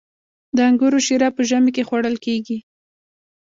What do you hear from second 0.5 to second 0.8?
د